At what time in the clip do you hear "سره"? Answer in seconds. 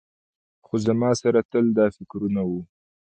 1.21-1.39